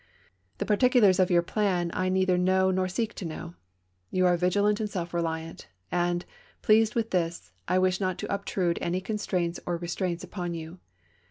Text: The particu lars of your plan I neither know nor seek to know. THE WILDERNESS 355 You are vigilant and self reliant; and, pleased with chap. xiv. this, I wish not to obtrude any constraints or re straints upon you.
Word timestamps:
The 0.57 0.65
particu 0.65 0.99
lars 0.99 1.19
of 1.19 1.29
your 1.29 1.43
plan 1.43 1.91
I 1.93 2.09
neither 2.09 2.35
know 2.35 2.71
nor 2.71 2.87
seek 2.87 3.13
to 3.13 3.23
know. 3.23 3.53
THE 4.09 4.23
WILDERNESS 4.23 4.39
355 4.39 4.57
You 4.57 4.61
are 4.65 4.65
vigilant 4.65 4.79
and 4.79 4.89
self 4.89 5.13
reliant; 5.13 5.67
and, 5.91 6.25
pleased 6.63 6.95
with 6.95 7.11
chap. 7.11 7.21
xiv. 7.21 7.23
this, 7.27 7.51
I 7.67 7.77
wish 7.77 7.99
not 7.99 8.17
to 8.17 8.33
obtrude 8.33 8.79
any 8.81 8.99
constraints 8.99 9.59
or 9.67 9.77
re 9.77 9.87
straints 9.87 10.23
upon 10.23 10.55
you. 10.55 10.79